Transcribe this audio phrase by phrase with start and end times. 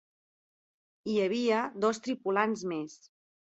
[1.11, 2.99] Hi havia dos tripulants més.